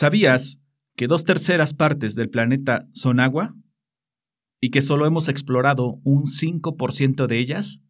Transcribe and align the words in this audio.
¿Sabías 0.00 0.60
que 0.96 1.08
dos 1.08 1.24
terceras 1.24 1.74
partes 1.74 2.14
del 2.14 2.30
planeta 2.30 2.86
son 2.92 3.18
agua? 3.18 3.56
¿Y 4.60 4.70
que 4.70 4.80
solo 4.80 5.06
hemos 5.06 5.28
explorado 5.28 5.98
un 6.04 6.26
5% 6.26 7.26
de 7.26 7.36
ellas? 7.36 7.82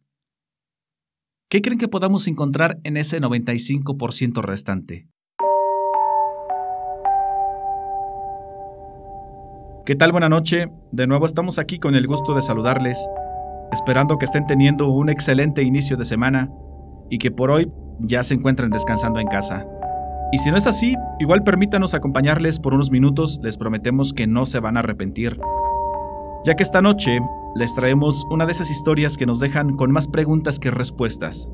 ¿Qué 1.51 1.61
creen 1.61 1.77
que 1.77 1.87
podamos 1.87 2.27
encontrar 2.27 2.79
en 2.83 2.97
ese 2.97 3.21
95% 3.21 4.41
restante? 4.41 5.07
¿Qué 9.85 9.95
tal? 9.95 10.11
Buena 10.11 10.29
noche. 10.29 10.65
De 10.91 11.05
nuevo 11.05 11.27
estamos 11.27 11.59
aquí 11.59 11.77
con 11.77 11.93
el 11.93 12.07
gusto 12.07 12.33
de 12.33 12.41
saludarles, 12.41 12.97
esperando 13.71 14.17
que 14.17 14.25
estén 14.25 14.47
teniendo 14.47 14.89
un 14.89 15.11
excelente 15.11 15.61
inicio 15.61 15.95
de 15.95 16.05
semana 16.05 16.49
y 17.11 17.19
que 17.19 17.29
por 17.29 17.51
hoy 17.51 17.71
ya 17.99 18.23
se 18.23 18.33
encuentren 18.33 18.71
descansando 18.71 19.19
en 19.19 19.27
casa. 19.27 19.67
Y 20.31 20.37
si 20.37 20.51
no 20.51 20.57
es 20.57 20.67
así, 20.67 20.95
igual 21.19 21.43
permítanos 21.43 21.95
acompañarles 21.95 22.59
por 22.59 22.73
unos 22.73 22.91
minutos, 22.91 23.39
les 23.41 23.57
prometemos 23.57 24.13
que 24.13 24.27
no 24.27 24.45
se 24.45 24.59
van 24.59 24.77
a 24.77 24.81
arrepentir. 24.81 25.39
Ya 26.45 26.55
que 26.55 26.63
esta 26.63 26.81
noche 26.81 27.19
les 27.55 27.73
traemos 27.73 28.25
una 28.29 28.45
de 28.45 28.51
esas 28.51 28.69
historias 28.69 29.17
que 29.17 29.25
nos 29.25 29.39
dejan 29.39 29.75
con 29.75 29.91
más 29.91 30.07
preguntas 30.07 30.59
que 30.59 30.69
respuestas. 30.69 31.51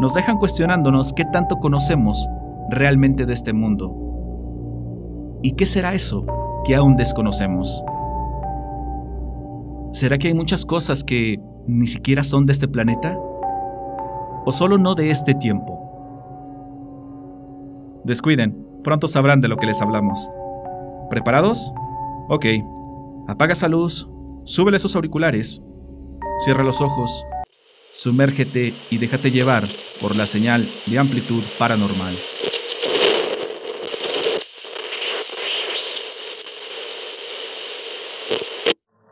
Nos 0.00 0.12
dejan 0.14 0.38
cuestionándonos 0.38 1.12
qué 1.12 1.24
tanto 1.24 1.56
conocemos 1.56 2.28
realmente 2.68 3.26
de 3.26 3.32
este 3.32 3.52
mundo. 3.52 3.94
¿Y 5.42 5.52
qué 5.52 5.64
será 5.64 5.94
eso 5.94 6.26
que 6.64 6.74
aún 6.74 6.96
desconocemos? 6.96 7.84
¿Será 9.92 10.18
que 10.18 10.28
hay 10.28 10.34
muchas 10.34 10.66
cosas 10.66 11.04
que 11.04 11.40
ni 11.66 11.86
siquiera 11.86 12.24
son 12.24 12.44
de 12.44 12.52
este 12.52 12.66
planeta? 12.66 13.16
¿O 14.44 14.52
solo 14.52 14.78
no 14.78 14.94
de 14.96 15.10
este 15.10 15.34
tiempo? 15.34 15.77
Descuiden, 18.08 18.56
pronto 18.82 19.06
sabrán 19.06 19.42
de 19.42 19.48
lo 19.48 19.58
que 19.58 19.66
les 19.66 19.82
hablamos. 19.82 20.30
¿Preparados? 21.10 21.74
Ok. 22.30 22.46
Apaga 23.28 23.52
esa 23.52 23.68
luz, 23.68 24.08
súbele 24.44 24.78
esos 24.78 24.96
auriculares, 24.96 25.62
cierra 26.42 26.64
los 26.64 26.80
ojos, 26.80 27.26
sumérgete 27.92 28.74
y 28.88 28.96
déjate 28.96 29.30
llevar 29.30 29.68
por 30.00 30.16
la 30.16 30.24
señal 30.24 30.70
de 30.86 30.98
amplitud 30.98 31.42
paranormal. 31.58 32.16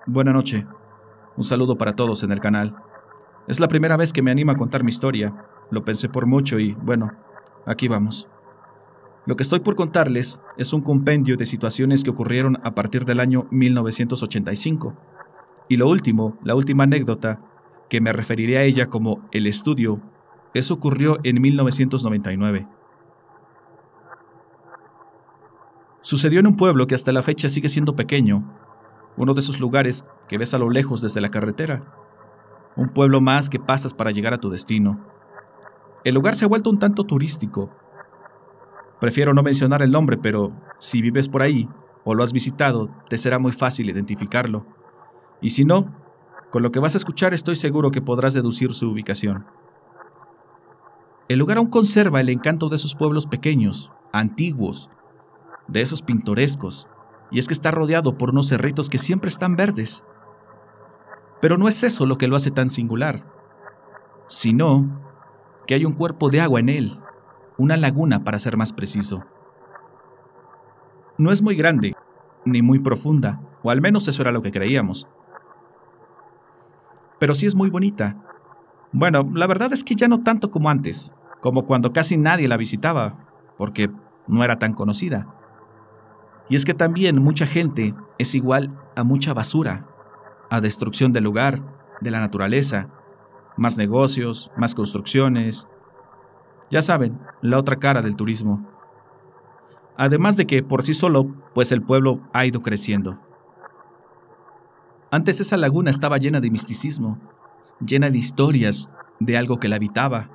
Buena 0.06 0.32
noche. 0.32 0.66
Un 1.36 1.44
saludo 1.44 1.76
para 1.76 1.92
todos 1.92 2.22
en 2.22 2.32
el 2.32 2.40
canal. 2.40 2.74
Es 3.46 3.60
la 3.60 3.68
primera 3.68 3.98
vez 3.98 4.14
que 4.14 4.22
me 4.22 4.30
animo 4.30 4.52
a 4.52 4.56
contar 4.56 4.84
mi 4.84 4.88
historia. 4.88 5.34
Lo 5.70 5.84
pensé 5.84 6.08
por 6.08 6.24
mucho 6.24 6.58
y, 6.58 6.72
bueno, 6.72 7.12
aquí 7.66 7.88
vamos. 7.88 8.26
Lo 9.26 9.36
que 9.36 9.42
estoy 9.42 9.58
por 9.58 9.74
contarles 9.74 10.40
es 10.56 10.72
un 10.72 10.82
compendio 10.82 11.36
de 11.36 11.46
situaciones 11.46 12.04
que 12.04 12.10
ocurrieron 12.10 12.58
a 12.62 12.76
partir 12.76 13.04
del 13.04 13.18
año 13.18 13.48
1985. 13.50 14.94
Y 15.68 15.76
lo 15.76 15.88
último, 15.88 16.38
la 16.44 16.54
última 16.54 16.84
anécdota, 16.84 17.40
que 17.90 18.00
me 18.00 18.12
referiré 18.12 18.58
a 18.58 18.62
ella 18.62 18.86
como 18.86 19.28
el 19.32 19.48
estudio, 19.48 20.00
eso 20.54 20.74
ocurrió 20.74 21.18
en 21.24 21.40
1999. 21.40 22.68
Sucedió 26.02 26.38
en 26.38 26.46
un 26.46 26.56
pueblo 26.56 26.86
que 26.86 26.94
hasta 26.94 27.10
la 27.10 27.22
fecha 27.22 27.48
sigue 27.48 27.68
siendo 27.68 27.96
pequeño, 27.96 28.44
uno 29.16 29.34
de 29.34 29.40
esos 29.40 29.58
lugares 29.58 30.06
que 30.28 30.38
ves 30.38 30.54
a 30.54 30.58
lo 30.58 30.70
lejos 30.70 31.00
desde 31.00 31.20
la 31.20 31.30
carretera, 31.30 31.92
un 32.76 32.90
pueblo 32.90 33.20
más 33.20 33.50
que 33.50 33.58
pasas 33.58 33.92
para 33.92 34.12
llegar 34.12 34.34
a 34.34 34.38
tu 34.38 34.50
destino. 34.50 35.04
El 36.04 36.14
lugar 36.14 36.36
se 36.36 36.44
ha 36.44 36.48
vuelto 36.48 36.70
un 36.70 36.78
tanto 36.78 37.02
turístico, 37.02 37.70
Prefiero 39.00 39.34
no 39.34 39.42
mencionar 39.42 39.82
el 39.82 39.90
nombre, 39.90 40.16
pero 40.16 40.52
si 40.78 41.02
vives 41.02 41.28
por 41.28 41.42
ahí 41.42 41.68
o 42.04 42.14
lo 42.14 42.22
has 42.22 42.32
visitado, 42.32 42.88
te 43.08 43.18
será 43.18 43.38
muy 43.38 43.52
fácil 43.52 43.90
identificarlo. 43.90 44.64
Y 45.40 45.50
si 45.50 45.64
no, 45.64 45.94
con 46.50 46.62
lo 46.62 46.70
que 46.70 46.80
vas 46.80 46.94
a 46.94 46.98
escuchar 46.98 47.34
estoy 47.34 47.56
seguro 47.56 47.90
que 47.90 48.00
podrás 48.00 48.32
deducir 48.32 48.72
su 48.72 48.90
ubicación. 48.90 49.46
El 51.28 51.40
lugar 51.40 51.58
aún 51.58 51.68
conserva 51.68 52.20
el 52.20 52.28
encanto 52.28 52.68
de 52.68 52.76
esos 52.76 52.94
pueblos 52.94 53.26
pequeños, 53.26 53.92
antiguos, 54.12 54.88
de 55.66 55.80
esos 55.80 56.00
pintorescos, 56.02 56.88
y 57.30 57.40
es 57.40 57.48
que 57.48 57.54
está 57.54 57.72
rodeado 57.72 58.16
por 58.16 58.30
unos 58.30 58.48
cerritos 58.48 58.88
que 58.88 58.98
siempre 58.98 59.28
están 59.28 59.56
verdes. 59.56 60.04
Pero 61.40 61.58
no 61.58 61.66
es 61.66 61.82
eso 61.82 62.06
lo 62.06 62.16
que 62.16 62.28
lo 62.28 62.36
hace 62.36 62.52
tan 62.52 62.68
singular, 62.68 63.26
sino 64.28 65.02
que 65.66 65.74
hay 65.74 65.84
un 65.84 65.94
cuerpo 65.94 66.30
de 66.30 66.40
agua 66.40 66.60
en 66.60 66.68
él, 66.68 67.00
una 67.58 67.76
laguna 67.76 68.24
para 68.24 68.38
ser 68.38 68.56
más 68.56 68.72
preciso. 68.72 69.24
No 71.18 71.32
es 71.32 71.42
muy 71.42 71.56
grande, 71.56 71.94
ni 72.44 72.62
muy 72.62 72.78
profunda, 72.78 73.40
o 73.62 73.70
al 73.70 73.80
menos 73.80 74.06
eso 74.08 74.22
era 74.22 74.32
lo 74.32 74.42
que 74.42 74.52
creíamos. 74.52 75.08
Pero 77.18 77.34
sí 77.34 77.46
es 77.46 77.54
muy 77.54 77.70
bonita. 77.70 78.16
Bueno, 78.92 79.28
la 79.34 79.46
verdad 79.46 79.72
es 79.72 79.84
que 79.84 79.94
ya 79.94 80.08
no 80.08 80.20
tanto 80.20 80.50
como 80.50 80.68
antes, 80.68 81.14
como 81.40 81.66
cuando 81.66 81.92
casi 81.92 82.16
nadie 82.16 82.48
la 82.48 82.56
visitaba, 82.56 83.16
porque 83.56 83.90
no 84.26 84.44
era 84.44 84.58
tan 84.58 84.74
conocida. 84.74 85.26
Y 86.48 86.56
es 86.56 86.64
que 86.64 86.74
también 86.74 87.22
mucha 87.22 87.46
gente 87.46 87.94
es 88.18 88.34
igual 88.34 88.78
a 88.94 89.02
mucha 89.02 89.34
basura, 89.34 89.86
a 90.50 90.60
destrucción 90.60 91.12
del 91.12 91.24
lugar, 91.24 91.62
de 92.00 92.10
la 92.10 92.20
naturaleza, 92.20 92.88
más 93.56 93.78
negocios, 93.78 94.52
más 94.56 94.74
construcciones, 94.74 95.66
ya 96.70 96.82
saben, 96.82 97.18
la 97.42 97.58
otra 97.58 97.76
cara 97.76 98.02
del 98.02 98.16
turismo. 98.16 98.66
Además 99.96 100.36
de 100.36 100.46
que 100.46 100.62
por 100.62 100.82
sí 100.82 100.94
solo, 100.94 101.34
pues 101.54 101.72
el 101.72 101.82
pueblo 101.82 102.20
ha 102.32 102.44
ido 102.44 102.60
creciendo. 102.60 103.18
Antes 105.10 105.40
esa 105.40 105.56
laguna 105.56 105.90
estaba 105.90 106.18
llena 106.18 106.40
de 106.40 106.50
misticismo, 106.50 107.18
llena 107.80 108.10
de 108.10 108.18
historias 108.18 108.90
de 109.20 109.38
algo 109.38 109.58
que 109.58 109.68
la 109.68 109.76
habitaba. 109.76 110.30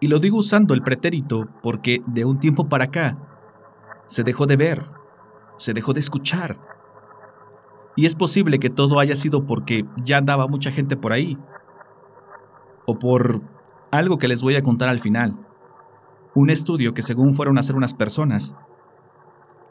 Y 0.00 0.08
lo 0.08 0.18
digo 0.18 0.38
usando 0.38 0.74
el 0.74 0.82
pretérito 0.82 1.48
porque 1.62 2.02
de 2.06 2.24
un 2.24 2.38
tiempo 2.38 2.68
para 2.68 2.84
acá 2.84 3.16
se 4.06 4.24
dejó 4.24 4.46
de 4.46 4.56
ver, 4.56 4.84
se 5.56 5.72
dejó 5.72 5.92
de 5.92 6.00
escuchar. 6.00 6.58
Y 7.96 8.06
es 8.06 8.14
posible 8.14 8.58
que 8.58 8.70
todo 8.70 9.00
haya 9.00 9.16
sido 9.16 9.46
porque 9.46 9.84
ya 10.04 10.18
andaba 10.18 10.46
mucha 10.46 10.70
gente 10.70 10.96
por 10.96 11.12
ahí. 11.12 11.38
O 12.86 12.98
por 12.98 13.42
algo 13.90 14.18
que 14.18 14.28
les 14.28 14.42
voy 14.42 14.56
a 14.56 14.62
contar 14.62 14.88
al 14.88 15.00
final. 15.00 15.36
Un 16.34 16.50
estudio 16.50 16.94
que 16.94 17.02
según 17.02 17.34
fueron 17.34 17.56
a 17.56 17.60
hacer 17.60 17.76
unas 17.76 17.94
personas. 17.94 18.54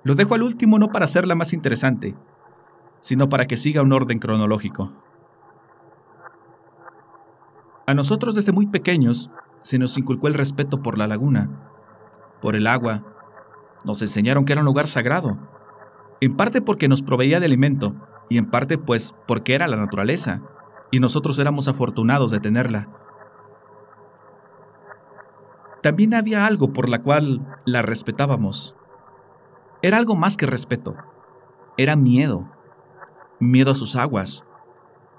Lo 0.03 0.15
dejo 0.15 0.35
al 0.35 0.43
último 0.43 0.79
no 0.79 0.89
para 0.89 1.05
hacerla 1.05 1.35
más 1.35 1.53
interesante, 1.53 2.15
sino 2.99 3.29
para 3.29 3.45
que 3.45 3.57
siga 3.57 3.81
un 3.81 3.93
orden 3.93 4.19
cronológico. 4.19 4.91
A 7.85 7.93
nosotros 7.93 8.35
desde 8.35 8.51
muy 8.51 8.67
pequeños 8.67 9.31
se 9.61 9.79
nos 9.79 9.97
inculcó 9.97 10.27
el 10.27 10.33
respeto 10.33 10.81
por 10.81 10.97
la 10.97 11.07
laguna, 11.07 11.49
por 12.41 12.55
el 12.55 12.67
agua. 12.67 13.03
Nos 13.85 14.01
enseñaron 14.01 14.45
que 14.45 14.53
era 14.53 14.61
un 14.61 14.65
lugar 14.65 14.87
sagrado, 14.87 15.37
en 16.19 16.35
parte 16.35 16.61
porque 16.61 16.87
nos 16.87 17.01
proveía 17.01 17.39
de 17.39 17.45
alimento 17.45 17.95
y 18.29 18.37
en 18.37 18.49
parte 18.49 18.77
pues 18.77 19.15
porque 19.25 19.55
era 19.55 19.67
la 19.67 19.77
naturaleza, 19.77 20.41
y 20.91 20.99
nosotros 20.99 21.39
éramos 21.39 21.67
afortunados 21.67 22.31
de 22.31 22.39
tenerla 22.39 22.89
también 25.81 26.13
había 26.13 26.45
algo 26.45 26.73
por 26.73 26.89
la 26.89 27.01
cual 27.01 27.45
la 27.65 27.81
respetábamos. 27.81 28.75
Era 29.81 29.97
algo 29.97 30.15
más 30.15 30.37
que 30.37 30.45
respeto. 30.45 30.95
Era 31.77 31.95
miedo. 31.95 32.49
Miedo 33.39 33.71
a 33.71 33.75
sus 33.75 33.95
aguas, 33.95 34.45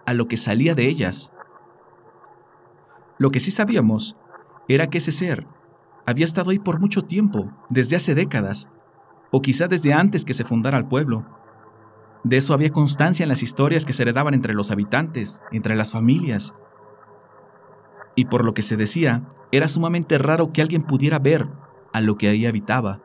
a 0.07 0.15
lo 0.15 0.27
que 0.27 0.37
salía 0.37 0.75
de 0.75 0.89
ellas. 0.89 1.33
Lo 3.19 3.31
que 3.31 3.41
sí 3.41 3.51
sabíamos 3.51 4.16
era 4.66 4.89
que 4.89 4.99
ese 4.99 5.13
ser 5.13 5.47
había 6.07 6.25
estado 6.25 6.51
ahí 6.51 6.59
por 6.59 6.81
mucho 6.81 7.03
tiempo, 7.03 7.53
desde 7.69 7.97
hace 7.97 8.15
décadas, 8.15 8.69
o 9.31 9.43
quizá 9.43 9.69
desde 9.69 9.93
antes 9.93 10.25
que 10.25 10.34
se 10.34 10.45
fundara 10.45 10.78
el 10.78 10.87
pueblo. 10.87 11.27
De 12.25 12.39
eso 12.39 12.54
había 12.54 12.71
constancia 12.71 13.22
en 13.22 13.28
las 13.28 13.43
historias 13.43 13.84
que 13.84 13.93
se 13.93 14.03
heredaban 14.03 14.34
entre 14.34 14.54
los 14.54 14.71
habitantes, 14.71 15.41
entre 15.53 15.77
las 15.77 15.93
familias, 15.93 16.54
y 18.18 18.24
por 18.24 18.44
lo 18.44 18.53
que 18.53 18.62
se 18.62 18.76
decía, 18.76 19.28
era 19.53 19.68
sumamente 19.68 20.18
raro 20.18 20.53
que 20.53 20.60
alguien 20.60 20.82
pudiera 20.82 21.20
ver 21.20 21.47
a 21.92 22.00
lo 22.00 22.16
que 22.16 22.28
ahí 22.28 22.47
habitaba. 22.47 23.00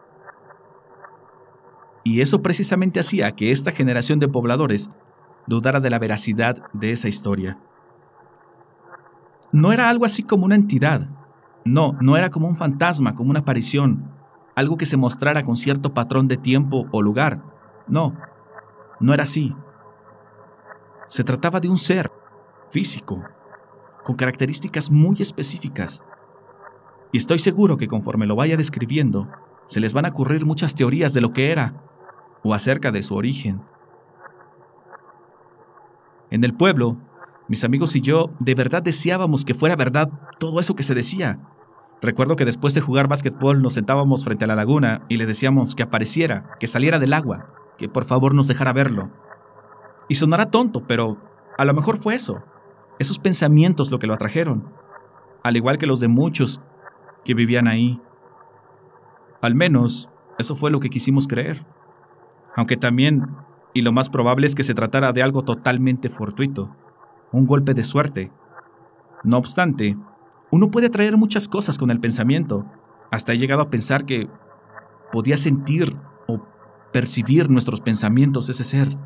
Y 2.04 2.22
eso 2.22 2.42
precisamente 2.42 3.00
hacía 3.00 3.34
que 3.34 3.52
esta 3.52 3.72
generación 3.72 4.18
de 4.20 4.28
pobladores 4.28 4.90
dudara 5.46 5.80
de 5.80 5.92
la 5.92 6.00
veracidad 6.00 6.64
de 6.74 6.94
esa 6.94 7.10
historia. 7.10 7.60
No 9.52 9.72
era 9.72 9.88
algo 9.88 10.04
así 10.04 10.24
como 10.24 10.46
una 10.46 10.56
entidad, 10.56 11.08
no, 11.64 11.96
no 12.02 12.18
era 12.18 12.32
como 12.32 12.48
un 12.48 12.56
fantasma, 12.56 13.14
como 13.14 13.30
una 13.30 13.42
aparición, 13.42 14.10
algo 14.56 14.78
que 14.78 14.88
se 14.88 14.98
mostrara 14.98 15.44
con 15.44 15.56
cierto 15.56 15.94
patrón 15.94 16.28
de 16.28 16.38
tiempo 16.38 16.88
o 16.92 17.04
lugar, 17.04 17.44
no, 17.88 18.16
no 19.00 19.14
era 19.14 19.22
así. 19.22 19.56
Se 21.06 21.24
trataba 21.24 21.60
de 21.60 21.70
un 21.70 21.78
ser 21.78 22.12
físico, 22.72 23.22
con 24.04 24.16
características 24.16 24.92
muy 24.92 25.16
específicas. 25.20 26.04
Y 27.12 27.18
estoy 27.18 27.40
seguro 27.40 27.78
que 27.78 27.88
conforme 27.88 28.26
lo 28.26 28.36
vaya 28.36 28.58
describiendo, 28.58 29.30
se 29.66 29.80
les 29.80 29.94
van 29.94 30.06
a 30.06 30.10
ocurrir 30.10 30.46
muchas 30.46 30.76
teorías 30.76 31.14
de 31.14 31.22
lo 31.22 31.32
que 31.32 31.52
era 31.52 31.84
o 32.44 32.54
acerca 32.54 32.92
de 32.92 33.04
su 33.04 33.16
origen. 33.16 33.62
En 36.30 36.44
el 36.44 36.54
pueblo, 36.54 36.98
mis 37.48 37.64
amigos 37.64 37.96
y 37.96 38.02
yo 38.02 38.32
de 38.40 38.56
verdad 38.56 38.82
deseábamos 38.82 39.46
que 39.46 39.54
fuera 39.54 39.76
verdad 39.76 40.10
todo 40.40 40.60
eso 40.60 40.76
que 40.76 40.84
se 40.84 40.96
decía. 40.96 41.40
Recuerdo 42.02 42.36
que 42.36 42.46
después 42.46 42.74
de 42.74 42.82
jugar 42.82 43.08
básquetbol 43.08 43.62
nos 43.62 43.76
sentábamos 43.76 44.24
frente 44.24 44.46
a 44.46 44.48
la 44.48 44.56
laguna 44.56 45.06
y 45.08 45.18
le 45.18 45.26
decíamos 45.26 45.76
que 45.76 45.84
apareciera, 45.84 46.56
que 46.60 46.68
saliera 46.68 47.00
del 47.00 47.14
agua, 47.14 47.48
que 47.78 47.88
por 47.88 48.04
favor 48.04 48.34
nos 48.34 48.48
dejara 48.48 48.74
verlo. 48.74 49.12
Y 50.10 50.16
sonará 50.16 50.50
tonto, 50.50 50.84
pero 50.88 51.18
a 51.58 51.66
lo 51.66 51.74
mejor 51.74 51.98
fue 51.98 52.16
eso, 52.16 52.44
esos 53.00 53.20
pensamientos 53.20 53.92
lo 53.92 54.00
que 54.00 54.08
lo 54.08 54.14
atrajeron, 54.14 54.70
al 55.44 55.58
igual 55.58 55.78
que 55.78 55.88
los 55.88 56.00
de 56.00 56.08
muchos 56.08 56.62
que 57.24 57.34
vivían 57.34 57.68
ahí. 57.68 58.02
Al 59.42 59.56
menos, 59.56 60.10
eso 60.38 60.56
fue 60.56 60.72
lo 60.72 60.80
que 60.80 60.90
quisimos 60.90 61.28
creer. 61.28 61.66
Aunque 62.56 62.78
también, 62.78 63.36
y 63.74 63.82
lo 63.82 63.92
más 63.92 64.10
probable 64.10 64.48
es 64.48 64.56
que 64.56 64.64
se 64.64 64.76
tratara 64.76 65.12
de 65.12 65.24
algo 65.24 65.44
totalmente 65.44 66.10
fortuito, 66.10 66.76
un 67.32 67.46
golpe 67.46 67.74
de 67.74 67.84
suerte. 67.84 68.32
No 69.24 69.38
obstante, 69.38 69.98
uno 70.52 70.70
puede 70.70 70.88
atraer 70.88 71.18
muchas 71.18 71.48
cosas 71.48 71.78
con 71.78 71.90
el 71.90 72.00
pensamiento. 72.00 72.66
Hasta 73.12 73.34
he 73.34 73.38
llegado 73.38 73.62
a 73.62 73.70
pensar 73.70 74.06
que 74.06 74.30
podía 75.12 75.38
sentir 75.38 75.96
o 76.28 76.46
percibir 76.92 77.50
nuestros 77.50 77.82
pensamientos 77.82 78.50
ese 78.50 78.64
ser. 78.64 78.98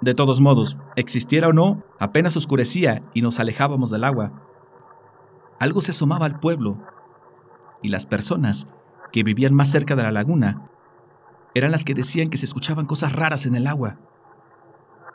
De 0.00 0.14
todos 0.14 0.40
modos, 0.40 0.78
existiera 0.96 1.48
o 1.48 1.52
no, 1.52 1.82
apenas 1.98 2.36
oscurecía 2.36 3.02
y 3.14 3.22
nos 3.22 3.40
alejábamos 3.40 3.90
del 3.90 4.04
agua. 4.04 4.32
Algo 5.58 5.80
se 5.80 5.90
asomaba 5.90 6.26
al 6.26 6.38
pueblo, 6.38 6.78
y 7.82 7.88
las 7.88 8.06
personas 8.06 8.68
que 9.12 9.22
vivían 9.22 9.54
más 9.54 9.70
cerca 9.70 9.96
de 9.96 10.02
la 10.02 10.12
laguna 10.12 10.70
eran 11.54 11.72
las 11.72 11.84
que 11.84 11.94
decían 11.94 12.28
que 12.28 12.36
se 12.36 12.46
escuchaban 12.46 12.86
cosas 12.86 13.12
raras 13.12 13.46
en 13.46 13.54
el 13.54 13.66
agua. 13.66 13.98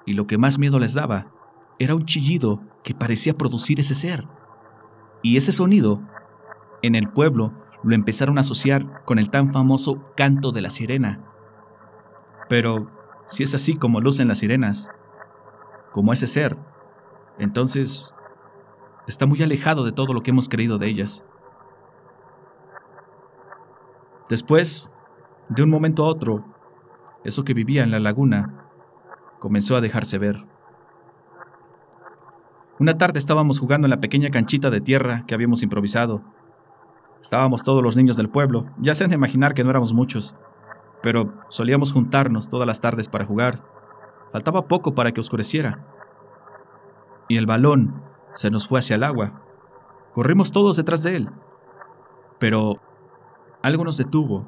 Y 0.06 0.14
lo 0.14 0.28
que 0.28 0.38
más 0.38 0.60
miedo 0.60 0.80
les 0.80 0.94
daba 0.94 1.28
era 1.80 1.96
un 1.96 2.06
chillido 2.06 2.62
que 2.84 2.94
parecía 2.94 3.38
producir 3.38 3.80
ese 3.80 3.96
ser. 3.96 4.28
Y 5.22 5.38
ese 5.38 5.54
sonido, 5.54 6.02
en 6.82 6.96
el 6.96 7.10
pueblo, 7.10 7.54
lo 7.84 7.96
empezaron 7.96 8.38
a 8.38 8.42
asociar 8.42 9.04
con 9.06 9.20
el 9.20 9.30
tan 9.30 9.54
famoso 9.54 10.12
canto 10.16 10.52
de 10.52 10.62
la 10.62 10.70
sirena. 10.70 11.24
Pero 12.50 12.92
si 13.28 13.44
es 13.44 13.56
así 13.56 13.76
como 13.76 14.02
lucen 14.02 14.28
las 14.28 14.40
sirenas, 14.40 14.90
como 15.92 16.14
ese 16.14 16.28
ser, 16.28 16.58
entonces 17.40 18.14
está 19.08 19.26
muy 19.26 19.42
alejado 19.42 19.84
de 19.84 19.92
todo 19.92 20.14
lo 20.14 20.22
que 20.22 20.32
hemos 20.32 20.50
creído 20.50 20.78
de 20.78 20.88
ellas. 20.88 21.26
Después, 24.30 24.90
de 25.50 25.64
un 25.64 25.70
momento 25.70 26.06
a 26.06 26.08
otro, 26.08 26.46
eso 27.24 27.44
que 27.44 27.54
vivía 27.54 27.84
en 27.84 27.92
la 27.92 28.00
laguna 28.00 28.70
comenzó 29.40 29.76
a 29.76 29.82
dejarse 29.82 30.18
ver. 30.18 30.46
Una 32.80 32.98
tarde 32.98 33.20
estábamos 33.20 33.60
jugando 33.60 33.86
en 33.86 33.92
la 33.92 34.00
pequeña 34.00 34.30
canchita 34.30 34.70
de 34.70 34.82
tierra 34.82 35.26
que 35.28 35.36
habíamos 35.36 35.64
improvisado. 35.64 36.22
Estábamos 37.22 37.64
todos 37.64 37.84
los 37.84 37.96
niños 37.96 38.18
del 38.18 38.30
pueblo, 38.30 38.66
ya 38.80 38.94
se 38.94 39.04
han 39.04 39.10
de 39.10 39.16
imaginar 39.16 39.54
que 39.54 39.64
no 39.64 39.70
éramos 39.70 39.94
muchos, 39.94 40.36
pero 41.04 41.34
solíamos 41.50 41.92
juntarnos 41.92 42.48
todas 42.48 42.66
las 42.66 42.80
tardes 42.80 43.10
para 43.10 43.26
jugar. 43.26 43.62
Faltaba 44.32 44.68
poco 44.70 44.96
para 44.96 45.12
que 45.12 45.20
oscureciera. 45.20 45.86
Y 47.28 47.36
el 47.36 47.46
balón 47.46 48.02
se 48.36 48.50
nos 48.50 48.70
fue 48.70 48.80
hacia 48.80 48.96
el 48.96 49.04
agua. 49.04 49.42
Corrimos 50.14 50.54
todos 50.54 50.78
detrás 50.78 51.04
de 51.04 51.18
él. 51.18 51.30
Pero 52.40 52.80
algo 53.62 53.84
nos 53.84 53.98
detuvo. 53.98 54.48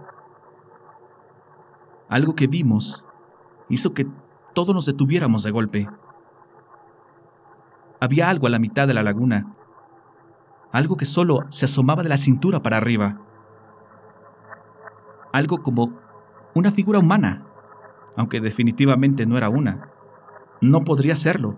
Algo 2.07 2.35
que 2.35 2.47
vimos 2.47 3.03
hizo 3.67 3.93
que 3.93 4.07
todos 4.53 4.73
nos 4.73 4.85
detuviéramos 4.85 5.43
de 5.43 5.51
golpe. 5.51 5.89
Había 7.99 8.29
algo 8.29 8.47
a 8.47 8.51
la 8.51 8.59
mitad 8.59 8.87
de 8.87 8.93
la 8.93 9.03
laguna. 9.03 9.53
Algo 10.71 10.95
que 10.95 11.05
solo 11.05 11.41
se 11.49 11.65
asomaba 11.65 12.01
de 12.01 12.09
la 12.09 12.17
cintura 12.17 12.63
para 12.63 12.77
arriba. 12.77 13.19
Algo 15.33 15.61
como 15.61 16.04
una 16.55 16.71
figura 16.71 16.99
humana, 16.99 17.45
aunque 18.15 18.39
definitivamente 18.39 19.25
no 19.25 19.37
era 19.37 19.49
una. 19.49 19.91
No 20.61 20.85
podría 20.85 21.15
serlo. 21.15 21.57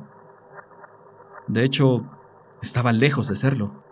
De 1.47 1.63
hecho, 1.63 2.03
estaba 2.63 2.91
lejos 2.91 3.27
de 3.27 3.35
serlo. 3.35 3.83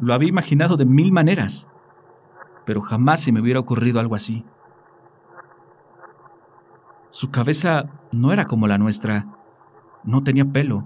Lo 0.00 0.12
había 0.12 0.28
imaginado 0.28 0.76
de 0.76 0.84
mil 0.84 1.12
maneras, 1.12 1.68
pero 2.66 2.80
jamás 2.80 3.20
se 3.20 3.30
me 3.30 3.40
hubiera 3.40 3.60
ocurrido 3.60 4.00
algo 4.00 4.16
así. 4.16 4.44
Su 7.10 7.30
cabeza 7.30 7.84
no 8.10 8.32
era 8.32 8.46
como 8.46 8.66
la 8.66 8.78
nuestra, 8.78 9.26
no 10.02 10.24
tenía 10.24 10.46
pelo, 10.46 10.84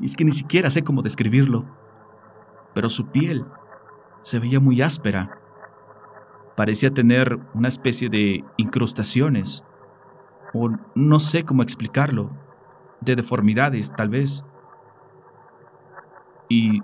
y 0.00 0.06
es 0.06 0.16
que 0.16 0.24
ni 0.24 0.32
siquiera 0.32 0.70
sé 0.70 0.82
cómo 0.82 1.02
describirlo, 1.02 1.66
pero 2.74 2.88
su 2.88 3.06
piel 3.06 3.46
se 4.22 4.40
veía 4.40 4.58
muy 4.58 4.82
áspera 4.82 5.38
parecía 6.58 6.92
tener 6.92 7.38
una 7.54 7.68
especie 7.68 8.08
de 8.08 8.44
incrustaciones, 8.56 9.62
o 10.52 10.70
no 10.96 11.20
sé 11.20 11.44
cómo 11.44 11.62
explicarlo, 11.62 12.32
de 13.00 13.14
deformidades 13.14 13.92
tal 13.96 14.08
vez. 14.08 14.44
Y 16.48 16.82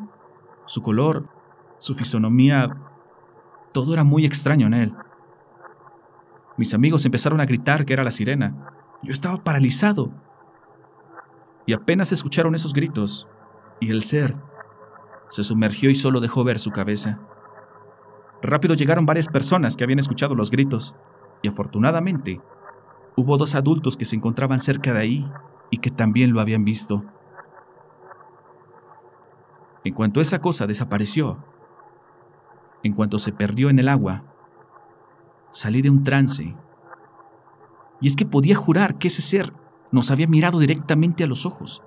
su 0.66 0.80
color, 0.80 1.28
su 1.78 1.96
fisonomía, 1.96 2.68
todo 3.72 3.94
era 3.94 4.04
muy 4.04 4.24
extraño 4.24 4.68
en 4.68 4.74
él. 4.74 4.94
Mis 6.56 6.72
amigos 6.72 7.04
empezaron 7.04 7.40
a 7.40 7.46
gritar 7.46 7.84
que 7.84 7.94
era 7.94 8.04
la 8.04 8.12
sirena. 8.12 8.70
Yo 9.02 9.10
estaba 9.10 9.42
paralizado. 9.42 10.12
Y 11.66 11.72
apenas 11.72 12.12
escucharon 12.12 12.54
esos 12.54 12.74
gritos, 12.74 13.26
y 13.80 13.90
el 13.90 14.02
ser 14.02 14.36
se 15.30 15.42
sumergió 15.42 15.90
y 15.90 15.96
solo 15.96 16.20
dejó 16.20 16.44
ver 16.44 16.60
su 16.60 16.70
cabeza. 16.70 17.18
Rápido 18.44 18.74
llegaron 18.74 19.06
varias 19.06 19.28
personas 19.28 19.74
que 19.74 19.84
habían 19.84 19.98
escuchado 19.98 20.34
los 20.34 20.50
gritos, 20.50 20.94
y 21.40 21.48
afortunadamente 21.48 22.42
hubo 23.16 23.38
dos 23.38 23.54
adultos 23.54 23.96
que 23.96 24.04
se 24.04 24.16
encontraban 24.16 24.58
cerca 24.58 24.92
de 24.92 25.00
ahí 25.00 25.32
y 25.70 25.78
que 25.78 25.90
también 25.90 26.34
lo 26.34 26.42
habían 26.42 26.62
visto. 26.62 27.04
En 29.82 29.94
cuanto 29.94 30.20
esa 30.20 30.40
cosa 30.40 30.66
desapareció, 30.66 31.42
en 32.82 32.92
cuanto 32.92 33.16
se 33.16 33.32
perdió 33.32 33.70
en 33.70 33.78
el 33.78 33.88
agua, 33.88 34.24
salí 35.50 35.80
de 35.80 35.88
un 35.88 36.04
trance. 36.04 36.54
Y 38.02 38.08
es 38.08 38.14
que 38.14 38.26
podía 38.26 38.56
jurar 38.56 38.98
que 38.98 39.08
ese 39.08 39.22
ser 39.22 39.54
nos 39.90 40.10
había 40.10 40.26
mirado 40.26 40.58
directamente 40.58 41.24
a 41.24 41.26
los 41.26 41.46
ojos. 41.46 41.82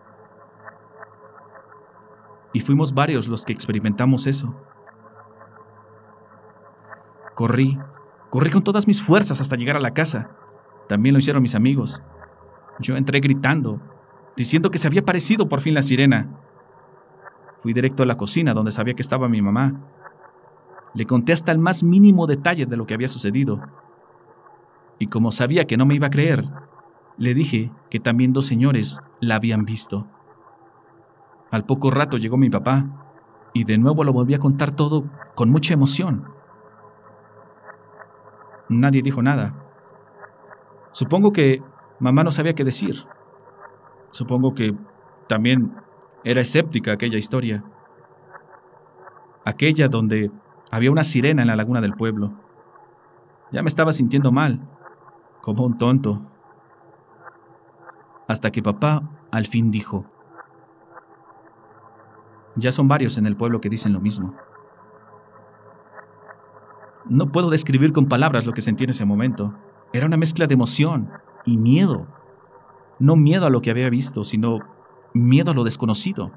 Y 2.52 2.62
fuimos 2.62 2.96
varios 2.96 3.28
los 3.28 3.46
que 3.46 3.54
experimentamos 3.54 4.26
eso. 4.26 4.56
Corrí, 7.38 7.78
corrí 8.32 8.50
con 8.50 8.64
todas 8.64 8.88
mis 8.88 9.00
fuerzas 9.00 9.40
hasta 9.42 9.56
llegar 9.56 9.76
a 9.76 9.80
la 9.80 9.94
casa. 9.94 10.32
También 10.90 11.14
lo 11.14 11.20
hicieron 11.20 11.44
mis 11.44 11.54
amigos. 11.54 12.02
Yo 12.80 12.98
entré 12.98 13.20
gritando, 13.20 13.80
diciendo 14.36 14.72
que 14.72 14.80
se 14.80 14.88
había 14.88 15.02
aparecido 15.02 15.48
por 15.48 15.62
fin 15.62 15.76
la 15.76 15.84
sirena. 15.84 16.32
Fui 17.62 17.74
directo 17.74 18.02
a 18.02 18.08
la 18.08 18.18
cocina 18.18 18.56
donde 18.56 18.72
sabía 18.72 18.96
que 18.96 19.04
estaba 19.04 19.30
mi 19.30 19.44
mamá. 19.44 19.84
Le 20.96 21.06
conté 21.06 21.32
hasta 21.32 21.52
el 21.52 21.60
más 21.60 21.84
mínimo 21.84 22.26
detalle 22.26 22.66
de 22.66 22.76
lo 22.76 22.88
que 22.88 22.96
había 22.96 23.08
sucedido. 23.08 23.62
Y 24.98 25.06
como 25.06 25.30
sabía 25.30 25.66
que 25.66 25.78
no 25.78 25.86
me 25.86 25.94
iba 25.94 26.08
a 26.08 26.10
creer, 26.10 26.44
le 27.18 27.36
dije 27.36 27.72
que 27.92 28.00
también 28.00 28.34
dos 28.34 28.48
señores 28.48 29.00
la 29.20 29.36
habían 29.36 29.64
visto. 29.64 30.08
Al 31.52 31.66
poco 31.66 31.92
rato 31.92 32.18
llegó 32.18 32.36
mi 32.38 32.50
papá 32.50 33.12
y 33.54 33.64
de 33.64 33.78
nuevo 33.78 34.04
lo 34.04 34.12
volví 34.12 34.34
a 34.34 34.40
contar 34.40 34.72
todo 34.72 35.04
con 35.36 35.52
mucha 35.52 35.76
emoción. 35.76 36.36
Nadie 38.70 39.02
dijo 39.02 39.22
nada. 39.22 39.54
Supongo 40.92 41.32
que 41.32 41.62
mamá 42.00 42.24
no 42.24 42.32
sabía 42.32 42.54
qué 42.54 42.64
decir. 42.64 42.96
Supongo 44.12 44.54
que 44.54 44.76
también 45.28 45.76
era 46.24 46.42
escéptica 46.42 46.94
aquella 46.94 47.18
historia. 47.18 47.64
Aquella 49.46 49.88
donde 49.88 50.32
había 50.72 50.92
una 50.92 51.04
sirena 51.04 51.42
en 51.42 51.48
la 51.48 51.56
laguna 51.56 51.82
del 51.82 51.94
pueblo. 51.94 52.34
Ya 53.52 53.62
me 53.62 53.68
estaba 53.68 53.94
sintiendo 53.94 54.32
mal, 54.32 54.68
como 55.42 55.66
un 55.66 55.78
tonto. 55.78 56.22
Hasta 58.28 58.52
que 58.52 58.62
papá 58.62 59.02
al 59.32 59.46
fin 59.46 59.72
dijo, 59.72 60.06
ya 62.56 62.72
son 62.72 62.88
varios 62.88 63.18
en 63.18 63.28
el 63.28 63.38
pueblo 63.38 63.62
que 63.62 63.70
dicen 63.70 63.94
lo 63.94 64.02
mismo. 64.02 64.36
No 67.10 67.32
puedo 67.32 67.50
describir 67.50 67.94
con 67.94 68.08
palabras 68.08 68.46
lo 68.46 68.54
que 68.54 68.62
sentí 68.62 68.84
en 68.84 68.90
ese 68.90 69.06
momento. 69.06 69.54
Era 69.94 70.06
una 70.06 70.18
mezcla 70.18 70.48
de 70.48 70.54
emoción 70.54 71.10
y 71.46 71.58
miedo. 71.58 72.08
No 73.00 73.16
miedo 73.16 73.46
a 73.46 73.50
lo 73.50 73.62
que 73.62 73.72
había 73.72 73.90
visto, 73.90 74.24
sino 74.24 74.60
miedo 75.14 75.52
a 75.52 75.54
lo 75.54 75.64
desconocido. 75.64 76.32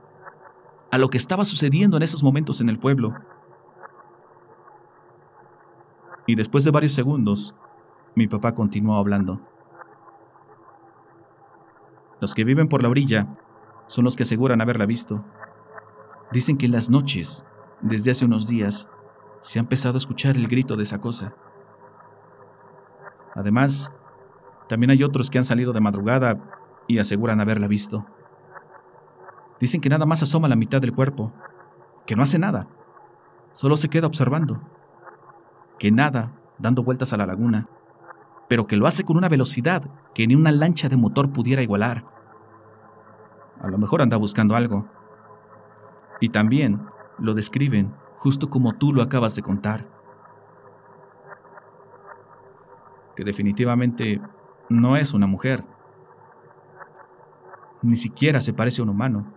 a 0.90 0.98
lo 0.98 1.08
que 1.08 1.18
estaba 1.18 1.44
sucediendo 1.44 1.96
en 1.96 2.02
esos 2.02 2.22
momentos 2.22 2.60
en 2.60 2.68
el 2.68 2.78
pueblo. 2.78 3.14
Y 6.26 6.34
después 6.34 6.64
de 6.64 6.70
varios 6.70 6.92
segundos, 6.92 7.54
mi 8.14 8.26
papá 8.26 8.54
continuó 8.54 8.96
hablando. 8.96 9.40
Los 12.20 12.34
que 12.34 12.44
viven 12.44 12.68
por 12.68 12.82
la 12.82 12.88
orilla 12.88 13.38
son 13.86 14.04
los 14.04 14.16
que 14.16 14.24
aseguran 14.24 14.60
haberla 14.60 14.86
visto. 14.86 15.24
Dicen 16.32 16.58
que 16.58 16.66
en 16.66 16.72
las 16.72 16.90
noches, 16.90 17.44
desde 17.80 18.10
hace 18.10 18.24
unos 18.24 18.46
días, 18.46 18.88
se 19.40 19.58
ha 19.58 19.62
empezado 19.62 19.94
a 19.94 19.98
escuchar 19.98 20.36
el 20.36 20.48
grito 20.48 20.76
de 20.76 20.82
esa 20.82 21.00
cosa. 21.00 21.34
Además, 23.34 23.92
también 24.68 24.90
hay 24.90 25.02
otros 25.02 25.30
que 25.30 25.38
han 25.38 25.44
salido 25.44 25.72
de 25.72 25.80
madrugada 25.80 26.38
y 26.86 26.98
aseguran 26.98 27.40
haberla 27.40 27.66
visto. 27.66 28.06
Dicen 29.58 29.80
que 29.80 29.88
nada 29.88 30.06
más 30.06 30.22
asoma 30.22 30.48
la 30.48 30.56
mitad 30.56 30.80
del 30.80 30.94
cuerpo, 30.94 31.32
que 32.06 32.16
no 32.16 32.22
hace 32.22 32.38
nada, 32.38 32.68
solo 33.52 33.76
se 33.76 33.88
queda 33.88 34.06
observando, 34.06 34.60
que 35.78 35.90
nada 35.90 36.32
dando 36.58 36.82
vueltas 36.82 37.12
a 37.12 37.16
la 37.16 37.26
laguna, 37.26 37.68
pero 38.48 38.66
que 38.66 38.76
lo 38.76 38.86
hace 38.86 39.04
con 39.04 39.16
una 39.16 39.28
velocidad 39.28 39.88
que 40.14 40.26
ni 40.26 40.34
una 40.34 40.50
lancha 40.50 40.88
de 40.88 40.96
motor 40.96 41.32
pudiera 41.32 41.62
igualar. 41.62 42.04
A 43.60 43.68
lo 43.68 43.78
mejor 43.78 44.02
anda 44.02 44.16
buscando 44.16 44.56
algo. 44.56 44.88
Y 46.20 46.30
también 46.30 46.82
lo 47.18 47.34
describen 47.34 47.94
justo 48.20 48.50
como 48.50 48.74
tú 48.74 48.92
lo 48.92 49.02
acabas 49.02 49.34
de 49.34 49.40
contar. 49.40 49.86
Que 53.16 53.24
definitivamente 53.24 54.20
no 54.68 54.98
es 54.98 55.14
una 55.14 55.26
mujer. 55.26 55.64
Ni 57.80 57.96
siquiera 57.96 58.42
se 58.42 58.52
parece 58.52 58.82
a 58.82 58.84
un 58.84 58.90
humano. 58.90 59.32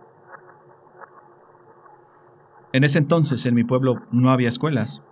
En 2.74 2.84
ese 2.84 2.98
entonces 2.98 3.46
en 3.46 3.54
mi 3.54 3.64
pueblo 3.64 4.02
no 4.10 4.30
había 4.30 4.50
escuelas. 4.50 5.02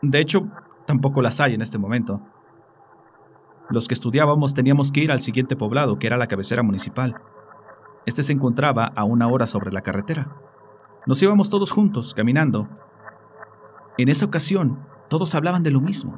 De 0.00 0.18
hecho, 0.18 0.48
tampoco 0.86 1.20
las 1.20 1.40
hay 1.40 1.52
en 1.52 1.60
este 1.60 1.76
momento. 1.76 2.22
Los 3.68 3.86
que 3.86 3.94
estudiábamos 3.94 4.54
teníamos 4.54 4.90
que 4.90 5.00
ir 5.00 5.12
al 5.12 5.20
siguiente 5.20 5.56
poblado, 5.56 5.98
que 5.98 6.06
era 6.06 6.16
la 6.16 6.26
cabecera 6.26 6.62
municipal. 6.62 7.20
Este 8.06 8.22
se 8.22 8.32
encontraba 8.32 8.86
a 8.96 9.04
una 9.04 9.28
hora 9.28 9.46
sobre 9.46 9.72
la 9.72 9.82
carretera. 9.82 10.38
Nos 11.06 11.22
íbamos 11.22 11.50
todos 11.50 11.70
juntos, 11.70 12.14
caminando. 12.14 12.66
En 13.96 14.08
esa 14.08 14.26
ocasión, 14.26 14.78
todos 15.08 15.34
hablaban 15.34 15.62
de 15.62 15.70
lo 15.70 15.80
mismo. 15.80 16.14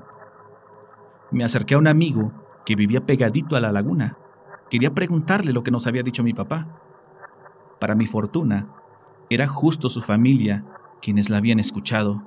Me 1.30 1.44
acerqué 1.44 1.74
a 1.74 1.78
un 1.78 1.88
amigo 1.88 2.32
que 2.64 2.76
vivía 2.76 3.04
pegadito 3.04 3.56
a 3.56 3.60
la 3.60 3.72
laguna. 3.72 4.16
Quería 4.70 4.94
preguntarle 4.94 5.52
lo 5.52 5.62
que 5.62 5.70
nos 5.70 5.86
había 5.86 6.02
dicho 6.02 6.22
mi 6.22 6.32
papá. 6.32 6.80
Para 7.78 7.94
mi 7.94 8.06
fortuna, 8.06 8.68
era 9.28 9.46
justo 9.46 9.88
su 9.88 10.00
familia 10.00 10.64
quienes 11.02 11.28
la 11.28 11.38
habían 11.38 11.60
escuchado. 11.60 12.22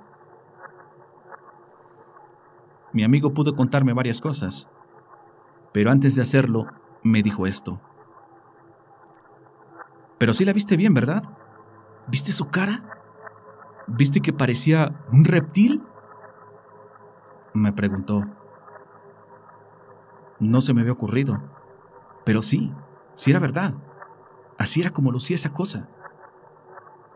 Mi 2.93 3.03
amigo 3.03 3.33
pudo 3.33 3.55
contarme 3.55 3.93
varias 3.93 4.21
cosas, 4.21 4.69
pero 5.71 5.91
antes 5.91 6.15
de 6.15 6.21
hacerlo, 6.21 6.67
me 7.03 7.21
dijo 7.23 7.47
esto. 7.47 7.79
Pero 10.17 10.33
sí 10.33 10.45
la 10.45 10.53
viste 10.53 10.75
bien, 10.75 10.93
¿verdad? 10.93 11.23
¿Viste 12.07 12.31
su 12.31 12.49
cara? 12.49 12.98
¿Viste 13.89 14.21
que 14.21 14.33
parecía 14.33 15.03
un 15.11 15.25
reptil? 15.25 15.83
Me 17.53 17.73
preguntó. 17.73 18.23
No 20.39 20.61
se 20.61 20.73
me 20.73 20.81
había 20.81 20.93
ocurrido. 20.93 21.41
Pero 22.23 22.41
sí, 22.41 22.71
sí 23.15 23.31
era 23.31 23.39
verdad. 23.39 23.73
Así 24.57 24.81
era 24.81 24.91
como 24.91 25.11
lucía 25.11 25.35
esa 25.35 25.53
cosa. 25.53 25.89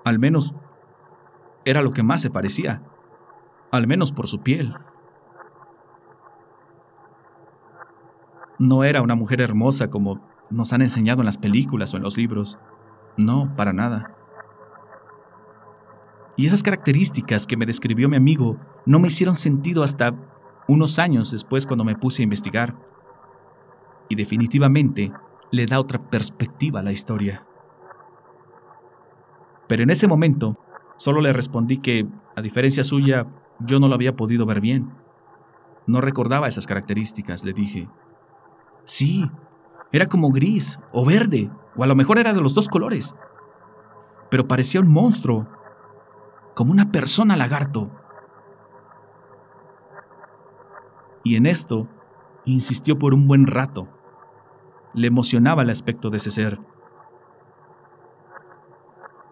Al 0.03 0.19
menos 0.19 0.55
era 1.65 1.81
lo 1.81 1.91
que 1.91 2.03
más 2.03 2.21
se 2.21 2.31
parecía. 2.31 2.81
Al 3.71 3.87
menos 3.87 4.11
por 4.11 4.27
su 4.27 4.41
piel. 4.41 4.75
No 8.57 8.83
era 8.83 9.01
una 9.01 9.15
mujer 9.15 9.41
hermosa 9.41 9.89
como 9.89 10.27
nos 10.49 10.73
han 10.73 10.81
enseñado 10.81 11.21
en 11.21 11.25
las 11.25 11.37
películas 11.37 11.93
o 11.93 11.97
en 11.97 12.03
los 12.03 12.17
libros. 12.17 12.59
No, 13.17 13.55
para 13.55 13.73
nada. 13.73 14.15
Y 16.35 16.45
esas 16.47 16.63
características 16.63 17.45
que 17.45 17.57
me 17.57 17.65
describió 17.65 18.09
mi 18.09 18.17
amigo 18.17 18.57
no 18.85 18.99
me 18.99 19.07
hicieron 19.07 19.35
sentido 19.35 19.83
hasta 19.83 20.15
unos 20.67 20.97
años 20.99 21.31
después 21.31 21.67
cuando 21.67 21.83
me 21.83 21.95
puse 21.95 22.21
a 22.21 22.23
investigar. 22.23 22.75
Y 24.09 24.15
definitivamente 24.15 25.11
le 25.51 25.65
da 25.65 25.79
otra 25.79 26.09
perspectiva 26.09 26.79
a 26.79 26.83
la 26.83 26.91
historia. 26.91 27.45
Pero 29.67 29.83
en 29.83 29.91
ese 29.91 30.07
momento 30.07 30.57
solo 30.97 31.21
le 31.21 31.33
respondí 31.33 31.77
que, 31.77 32.07
a 32.35 32.41
diferencia 32.41 32.83
suya, 32.83 33.27
yo 33.59 33.79
no 33.79 33.87
lo 33.87 33.95
había 33.95 34.15
podido 34.15 34.45
ver 34.45 34.61
bien. 34.61 34.91
No 35.85 36.01
recordaba 36.01 36.47
esas 36.47 36.65
características, 36.65 37.43
le 37.43 37.53
dije. 37.53 37.87
Sí, 38.85 39.29
era 39.91 40.07
como 40.07 40.31
gris 40.31 40.79
o 40.91 41.05
verde, 41.05 41.49
o 41.75 41.83
a 41.83 41.87
lo 41.87 41.95
mejor 41.95 42.17
era 42.17 42.33
de 42.33 42.41
los 42.41 42.55
dos 42.55 42.69
colores. 42.69 43.15
Pero 44.29 44.47
parecía 44.47 44.81
un 44.81 44.87
monstruo, 44.87 45.47
como 46.53 46.71
una 46.71 46.91
persona 46.91 47.35
lagarto. 47.35 47.89
Y 51.23 51.35
en 51.35 51.45
esto 51.45 51.87
insistió 52.45 52.99
por 52.99 53.13
un 53.13 53.27
buen 53.27 53.47
rato. 53.47 53.87
Le 54.93 55.07
emocionaba 55.07 55.61
el 55.61 55.69
aspecto 55.69 56.09
de 56.09 56.17
ese 56.17 56.31
ser. 56.31 56.59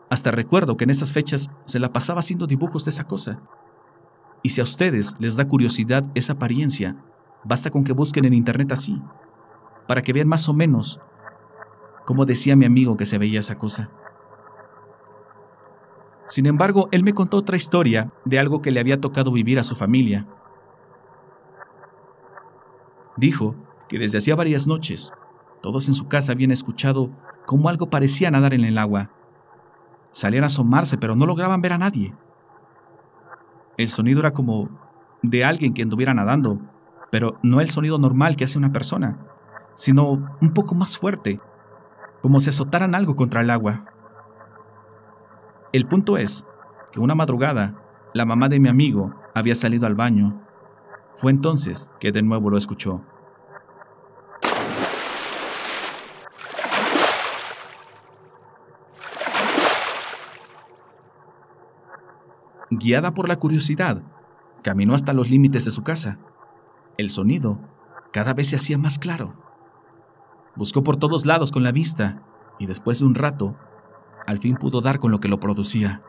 Hasta 0.09 0.31
recuerdo 0.31 0.75
que 0.75 0.83
en 0.83 0.89
esas 0.89 1.13
fechas 1.13 1.51
se 1.65 1.79
la 1.79 1.93
pasaba 1.93 2.19
haciendo 2.19 2.47
dibujos 2.47 2.85
de 2.85 2.91
esa 2.91 3.05
cosa. 3.05 3.39
Y 4.43 4.49
si 4.49 4.61
a 4.61 4.63
ustedes 4.63 5.15
les 5.19 5.37
da 5.37 5.47
curiosidad 5.47 6.03
esa 6.15 6.33
apariencia, 6.33 6.97
basta 7.43 7.69
con 7.69 7.83
que 7.83 7.93
busquen 7.93 8.25
en 8.25 8.33
internet 8.33 8.71
así, 8.71 9.01
para 9.87 10.01
que 10.01 10.13
vean 10.13 10.27
más 10.27 10.49
o 10.49 10.53
menos 10.53 10.99
cómo 12.05 12.25
decía 12.25 12.55
mi 12.55 12.65
amigo 12.65 12.97
que 12.97 13.05
se 13.05 13.17
veía 13.17 13.39
esa 13.39 13.57
cosa. 13.57 13.89
Sin 16.27 16.45
embargo, 16.45 16.87
él 16.91 17.03
me 17.03 17.13
contó 17.13 17.37
otra 17.37 17.55
historia 17.55 18.11
de 18.25 18.39
algo 18.39 18.61
que 18.61 18.71
le 18.71 18.79
había 18.79 19.01
tocado 19.01 19.31
vivir 19.31 19.59
a 19.59 19.63
su 19.63 19.75
familia. 19.75 20.27
Dijo 23.17 23.55
que 23.89 23.99
desde 23.99 24.17
hacía 24.17 24.35
varias 24.35 24.67
noches, 24.67 25.11
todos 25.61 25.87
en 25.87 25.93
su 25.93 26.07
casa 26.07 26.31
habían 26.31 26.51
escuchado 26.51 27.09
cómo 27.45 27.69
algo 27.69 27.89
parecía 27.89 28.31
nadar 28.31 28.53
en 28.53 28.63
el 28.63 28.77
agua. 28.77 29.09
Salían 30.11 30.43
a 30.43 30.47
asomarse, 30.47 30.97
pero 30.97 31.15
no 31.15 31.25
lograban 31.25 31.61
ver 31.61 31.73
a 31.73 31.77
nadie. 31.77 32.15
El 33.77 33.89
sonido 33.89 34.19
era 34.21 34.31
como 34.31 34.69
de 35.21 35.43
alguien 35.43 35.73
que 35.73 35.81
anduviera 35.81 36.13
nadando, 36.13 36.59
pero 37.11 37.37
no 37.43 37.61
el 37.61 37.69
sonido 37.69 37.97
normal 37.97 38.35
que 38.35 38.45
hace 38.45 38.57
una 38.57 38.71
persona 38.71 39.27
sino 39.75 40.37
un 40.41 40.53
poco 40.53 40.75
más 40.75 40.97
fuerte, 40.97 41.39
como 42.21 42.39
si 42.39 42.49
azotaran 42.49 42.95
algo 42.95 43.15
contra 43.15 43.41
el 43.41 43.49
agua. 43.49 43.85
El 45.73 45.87
punto 45.87 46.17
es 46.17 46.45
que 46.91 46.99
una 46.99 47.15
madrugada, 47.15 47.81
la 48.13 48.25
mamá 48.25 48.49
de 48.49 48.59
mi 48.59 48.67
amigo 48.67 49.15
había 49.33 49.55
salido 49.55 49.87
al 49.87 49.95
baño. 49.95 50.41
Fue 51.15 51.31
entonces 51.31 51.93
que 52.01 52.11
de 52.11 52.21
nuevo 52.21 52.49
lo 52.49 52.57
escuchó. 52.57 53.01
Guiada 62.69 63.13
por 63.13 63.29
la 63.29 63.37
curiosidad, 63.37 64.01
caminó 64.63 64.93
hasta 64.93 65.13
los 65.13 65.29
límites 65.29 65.63
de 65.63 65.71
su 65.71 65.83
casa. 65.83 66.17
El 66.97 67.09
sonido 67.09 67.59
cada 68.11 68.33
vez 68.33 68.49
se 68.49 68.57
hacía 68.57 68.77
más 68.77 68.99
claro. 68.99 69.35
Buscó 70.57 70.83
por 70.83 70.97
todos 70.97 71.25
lados 71.25 71.49
con 71.49 71.63
la 71.63 71.71
vista 71.71 72.23
y 72.59 72.65
después 72.65 72.99
de 72.99 73.05
un 73.05 73.15
rato, 73.15 73.55
al 74.27 74.39
fin 74.39 74.55
pudo 74.55 74.81
dar 74.81 74.99
con 74.99 75.11
lo 75.11 75.19
que 75.19 75.27
lo 75.27 75.39
producía. 75.39 76.01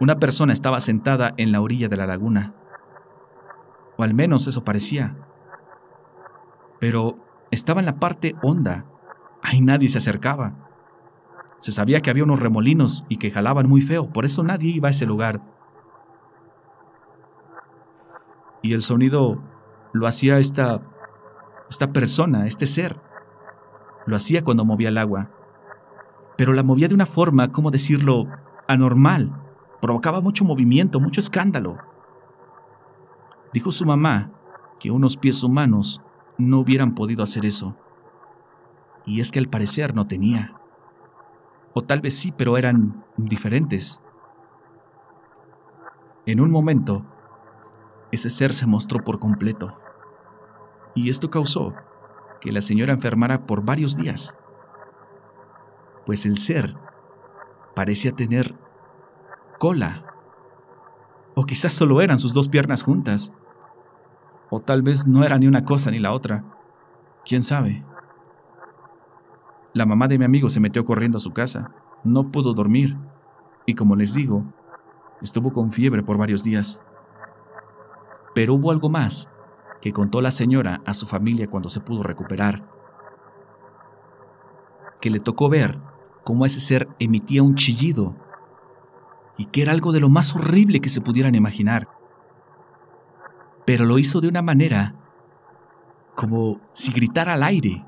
Una 0.00 0.18
persona 0.18 0.52
estaba 0.52 0.80
sentada 0.80 1.34
en 1.36 1.52
la 1.52 1.60
orilla 1.60 1.88
de 1.88 1.96
la 1.96 2.06
laguna. 2.06 2.54
O 3.98 4.02
al 4.02 4.14
menos 4.14 4.46
eso 4.46 4.64
parecía. 4.64 5.16
Pero 6.78 7.18
estaba 7.50 7.80
en 7.80 7.86
la 7.86 7.98
parte 7.98 8.34
honda. 8.42 8.86
Ahí 9.42 9.60
nadie 9.60 9.90
se 9.90 9.98
acercaba. 9.98 10.54
Se 11.58 11.72
sabía 11.72 12.00
que 12.00 12.08
había 12.08 12.24
unos 12.24 12.40
remolinos 12.40 13.04
y 13.10 13.18
que 13.18 13.30
jalaban 13.30 13.68
muy 13.68 13.82
feo, 13.82 14.10
por 14.10 14.24
eso 14.24 14.42
nadie 14.42 14.70
iba 14.70 14.88
a 14.88 14.90
ese 14.90 15.04
lugar. 15.04 15.42
Y 18.62 18.72
el 18.72 18.80
sonido 18.80 19.42
lo 19.92 20.06
hacía 20.06 20.38
esta, 20.38 20.80
esta 21.70 21.92
persona, 21.92 22.46
este 22.46 22.66
ser. 22.66 23.00
Lo 24.04 24.16
hacía 24.16 24.44
cuando 24.44 24.64
movía 24.64 24.88
el 24.88 24.98
agua. 24.98 25.30
Pero 26.36 26.52
la 26.52 26.62
movía 26.62 26.88
de 26.88 26.94
una 26.94 27.06
forma, 27.06 27.52
¿cómo 27.52 27.70
decirlo?, 27.70 28.26
anormal. 28.66 29.40
Provocaba 29.80 30.20
mucho 30.20 30.44
movimiento, 30.44 31.00
mucho 31.00 31.20
escándalo. 31.20 31.78
Dijo 33.52 33.72
su 33.72 33.86
mamá 33.86 34.32
que 34.78 34.90
unos 34.90 35.16
pies 35.16 35.42
humanos 35.42 36.02
no 36.38 36.58
hubieran 36.58 36.94
podido 36.94 37.22
hacer 37.22 37.46
eso. 37.46 37.76
Y 39.06 39.20
es 39.20 39.30
que 39.30 39.38
al 39.38 39.48
parecer 39.48 39.94
no 39.94 40.06
tenía. 40.06 40.54
O 41.72 41.82
tal 41.82 42.00
vez 42.00 42.18
sí, 42.18 42.32
pero 42.32 42.58
eran 42.58 43.04
diferentes. 43.16 44.02
En 46.26 46.40
un 46.40 46.50
momento, 46.50 47.04
ese 48.12 48.28
ser 48.28 48.52
se 48.52 48.66
mostró 48.66 49.02
por 49.04 49.18
completo. 49.18 49.76
Y 50.94 51.08
esto 51.08 51.30
causó 51.30 51.74
que 52.40 52.52
la 52.52 52.60
señora 52.60 52.92
enfermara 52.92 53.46
por 53.46 53.64
varios 53.64 53.96
días, 53.96 54.34
pues 56.06 56.26
el 56.26 56.38
ser 56.38 56.74
parecía 57.74 58.12
tener 58.12 58.54
cola, 59.58 60.04
o 61.34 61.44
quizás 61.44 61.72
solo 61.72 62.00
eran 62.00 62.18
sus 62.18 62.32
dos 62.32 62.48
piernas 62.48 62.82
juntas, 62.82 63.32
o 64.50 64.58
tal 64.58 64.82
vez 64.82 65.06
no 65.06 65.22
era 65.22 65.38
ni 65.38 65.46
una 65.46 65.64
cosa 65.64 65.90
ni 65.90 65.98
la 65.98 66.12
otra, 66.12 66.44
quién 67.24 67.42
sabe. 67.42 67.84
La 69.72 69.86
mamá 69.86 70.08
de 70.08 70.18
mi 70.18 70.24
amigo 70.24 70.48
se 70.48 70.60
metió 70.60 70.84
corriendo 70.84 71.18
a 71.18 71.20
su 71.20 71.32
casa, 71.32 71.72
no 72.02 72.32
pudo 72.32 72.54
dormir, 72.54 72.96
y 73.66 73.74
como 73.74 73.94
les 73.94 74.14
digo, 74.14 74.44
estuvo 75.22 75.52
con 75.52 75.70
fiebre 75.70 76.02
por 76.02 76.16
varios 76.16 76.42
días. 76.42 76.82
Pero 78.34 78.54
hubo 78.54 78.70
algo 78.70 78.88
más 78.88 79.28
que 79.80 79.92
contó 79.92 80.20
la 80.20 80.30
señora 80.30 80.82
a 80.86 80.94
su 80.94 81.06
familia 81.06 81.48
cuando 81.48 81.68
se 81.68 81.80
pudo 81.80 82.02
recuperar. 82.02 82.64
Que 85.00 85.10
le 85.10 85.20
tocó 85.20 85.48
ver 85.48 85.78
cómo 86.24 86.44
ese 86.44 86.60
ser 86.60 86.88
emitía 86.98 87.42
un 87.42 87.54
chillido 87.54 88.16
y 89.38 89.46
que 89.46 89.62
era 89.62 89.72
algo 89.72 89.92
de 89.92 90.00
lo 90.00 90.10
más 90.10 90.34
horrible 90.36 90.80
que 90.80 90.90
se 90.90 91.00
pudieran 91.00 91.34
imaginar. 91.34 91.88
Pero 93.64 93.86
lo 93.86 93.98
hizo 93.98 94.20
de 94.20 94.28
una 94.28 94.42
manera 94.42 94.94
como 96.14 96.60
si 96.74 96.92
gritara 96.92 97.32
al 97.32 97.42
aire, 97.42 97.84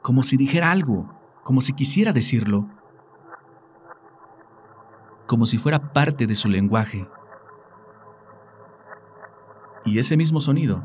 como 0.00 0.22
si 0.22 0.38
dijera 0.38 0.70
algo, 0.70 1.14
como 1.42 1.60
si 1.60 1.74
quisiera 1.74 2.12
decirlo, 2.12 2.68
como 5.26 5.44
si 5.44 5.58
fuera 5.58 5.92
parte 5.92 6.26
de 6.26 6.34
su 6.34 6.48
lenguaje. 6.48 7.06
Y 9.84 9.98
ese 9.98 10.16
mismo 10.16 10.40
sonido, 10.40 10.84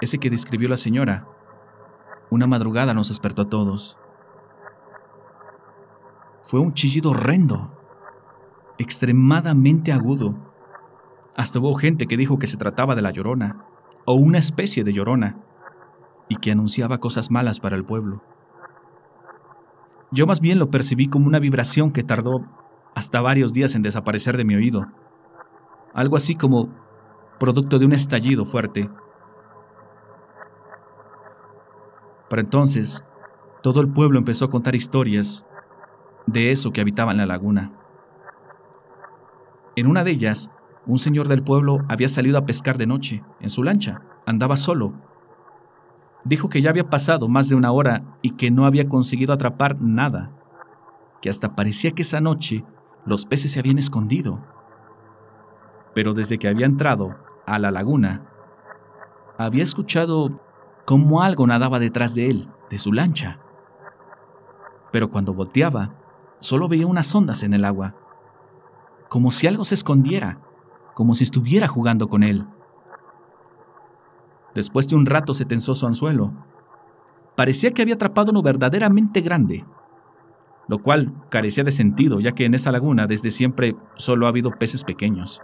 ese 0.00 0.18
que 0.18 0.30
describió 0.30 0.68
la 0.68 0.76
señora, 0.76 1.26
una 2.30 2.46
madrugada 2.46 2.94
nos 2.94 3.08
despertó 3.08 3.42
a 3.42 3.48
todos. 3.48 3.98
Fue 6.46 6.58
un 6.60 6.74
chillido 6.74 7.10
horrendo, 7.10 7.76
extremadamente 8.78 9.92
agudo. 9.92 10.34
Hasta 11.36 11.58
hubo 11.58 11.74
gente 11.74 12.06
que 12.06 12.16
dijo 12.16 12.38
que 12.38 12.46
se 12.46 12.56
trataba 12.56 12.94
de 12.94 13.02
la 13.02 13.10
llorona, 13.10 13.64
o 14.04 14.14
una 14.14 14.38
especie 14.38 14.82
de 14.82 14.92
llorona, 14.92 15.38
y 16.28 16.36
que 16.36 16.50
anunciaba 16.50 16.98
cosas 16.98 17.30
malas 17.30 17.60
para 17.60 17.76
el 17.76 17.84
pueblo. 17.84 18.22
Yo 20.10 20.26
más 20.26 20.40
bien 20.40 20.58
lo 20.58 20.70
percibí 20.70 21.06
como 21.06 21.26
una 21.26 21.38
vibración 21.38 21.92
que 21.92 22.02
tardó 22.02 22.44
hasta 22.94 23.20
varios 23.20 23.52
días 23.52 23.74
en 23.76 23.82
desaparecer 23.82 24.36
de 24.36 24.44
mi 24.44 24.56
oído. 24.56 24.86
Algo 25.94 26.16
así 26.16 26.34
como 26.34 26.68
producto 27.40 27.78
de 27.78 27.86
un 27.86 27.92
estallido 27.94 28.44
fuerte. 28.44 28.90
Para 32.28 32.42
entonces, 32.42 33.02
todo 33.62 33.80
el 33.80 33.88
pueblo 33.88 34.18
empezó 34.18 34.44
a 34.44 34.50
contar 34.50 34.74
historias 34.74 35.46
de 36.26 36.52
eso 36.52 36.70
que 36.70 36.82
habitaba 36.82 37.12
en 37.12 37.18
la 37.18 37.24
laguna. 37.24 37.72
En 39.74 39.86
una 39.86 40.04
de 40.04 40.10
ellas, 40.10 40.50
un 40.84 40.98
señor 40.98 41.28
del 41.28 41.42
pueblo 41.42 41.78
había 41.88 42.08
salido 42.08 42.36
a 42.36 42.44
pescar 42.44 42.76
de 42.76 42.86
noche, 42.86 43.24
en 43.40 43.48
su 43.48 43.62
lancha, 43.62 44.02
andaba 44.26 44.58
solo. 44.58 44.92
Dijo 46.24 46.50
que 46.50 46.60
ya 46.60 46.68
había 46.68 46.90
pasado 46.90 47.26
más 47.26 47.48
de 47.48 47.54
una 47.54 47.72
hora 47.72 48.18
y 48.20 48.32
que 48.32 48.50
no 48.50 48.66
había 48.66 48.86
conseguido 48.86 49.32
atrapar 49.32 49.80
nada, 49.80 50.30
que 51.22 51.30
hasta 51.30 51.56
parecía 51.56 51.92
que 51.92 52.02
esa 52.02 52.20
noche 52.20 52.66
los 53.06 53.24
peces 53.24 53.52
se 53.52 53.60
habían 53.60 53.78
escondido. 53.78 54.44
Pero 55.94 56.12
desde 56.12 56.36
que 56.36 56.46
había 56.46 56.66
entrado 56.66 57.29
a 57.46 57.58
la 57.58 57.70
laguna, 57.70 58.26
había 59.38 59.62
escuchado 59.62 60.40
cómo 60.84 61.22
algo 61.22 61.46
nadaba 61.46 61.78
detrás 61.78 62.14
de 62.14 62.30
él, 62.30 62.48
de 62.68 62.78
su 62.78 62.92
lancha. 62.92 63.38
Pero 64.92 65.08
cuando 65.08 65.32
volteaba, 65.32 65.94
solo 66.40 66.68
veía 66.68 66.86
unas 66.86 67.14
ondas 67.14 67.42
en 67.42 67.54
el 67.54 67.64
agua, 67.64 67.94
como 69.08 69.30
si 69.30 69.46
algo 69.46 69.64
se 69.64 69.74
escondiera, 69.74 70.38
como 70.94 71.14
si 71.14 71.24
estuviera 71.24 71.68
jugando 71.68 72.08
con 72.08 72.22
él. 72.22 72.46
Después 74.54 74.88
de 74.88 74.96
un 74.96 75.06
rato 75.06 75.32
se 75.32 75.44
tensó 75.44 75.74
su 75.74 75.86
anzuelo. 75.86 76.32
Parecía 77.36 77.70
que 77.70 77.82
había 77.82 77.94
atrapado 77.94 78.32
uno 78.32 78.42
verdaderamente 78.42 79.20
grande, 79.20 79.64
lo 80.68 80.78
cual 80.78 81.14
carecía 81.30 81.64
de 81.64 81.70
sentido, 81.70 82.20
ya 82.20 82.32
que 82.32 82.44
en 82.44 82.54
esa 82.54 82.72
laguna 82.72 83.06
desde 83.06 83.30
siempre 83.30 83.76
solo 83.94 84.26
ha 84.26 84.28
habido 84.28 84.50
peces 84.50 84.84
pequeños 84.84 85.40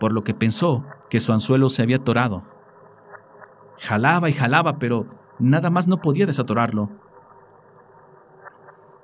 por 0.00 0.12
lo 0.12 0.24
que 0.24 0.34
pensó 0.34 0.84
que 1.10 1.20
su 1.20 1.32
anzuelo 1.32 1.68
se 1.68 1.82
había 1.82 1.98
atorado. 1.98 2.42
Jalaba 3.78 4.30
y 4.30 4.32
jalaba, 4.32 4.78
pero 4.78 5.06
nada 5.38 5.70
más 5.70 5.86
no 5.86 5.98
podía 5.98 6.26
desatorarlo. 6.26 6.88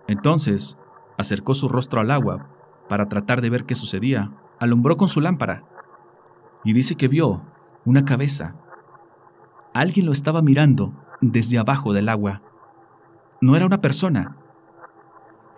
Entonces, 0.09 0.78
acercó 1.18 1.52
su 1.54 1.68
rostro 1.68 2.00
al 2.00 2.11
agua 2.11 2.48
para 2.88 3.09
tratar 3.09 3.42
de 3.42 3.50
ver 3.50 3.66
qué 3.66 3.74
sucedía. 3.74 4.32
Alumbró 4.59 4.96
con 4.96 5.09
su 5.09 5.20
lámpara 5.20 5.64
y 6.64 6.72
dice 6.72 6.96
que 6.96 7.09
vio 7.09 7.42
una 7.85 8.06
cabeza. 8.06 8.54
Alguien 9.74 10.06
lo 10.06 10.12
estaba 10.12 10.40
mirando 10.40 10.94
desde 11.20 11.59
abajo 11.59 11.92
del 11.92 12.09
agua. 12.09 12.40
No 13.42 13.54
era 13.54 13.66
una 13.66 13.82
persona. 13.82 14.37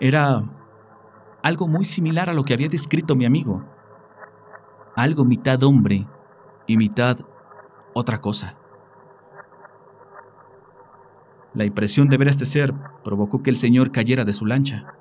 Era 0.00 0.42
algo 1.44 1.68
muy 1.68 1.84
similar 1.84 2.28
a 2.28 2.34
lo 2.34 2.44
que 2.44 2.54
había 2.54 2.68
descrito 2.68 3.14
mi 3.14 3.24
amigo 3.24 3.77
algo 4.98 5.24
mitad 5.24 5.62
hombre 5.62 6.08
y 6.66 6.76
mitad 6.76 7.20
otra 7.94 8.20
cosa. 8.20 8.56
La 11.54 11.64
impresión 11.64 12.08
de 12.08 12.16
ver 12.16 12.26
a 12.26 12.30
este 12.32 12.46
ser 12.46 12.74
provocó 13.04 13.40
que 13.40 13.50
el 13.50 13.56
señor 13.56 13.92
cayera 13.92 14.24
de 14.24 14.32
su 14.32 14.44
lancha. 14.44 14.92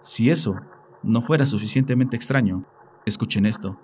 Si 0.00 0.28
eso 0.28 0.56
no 1.04 1.20
fuera 1.20 1.46
suficientemente 1.46 2.16
extraño, 2.16 2.64
escuchen 3.06 3.46
esto. 3.46 3.78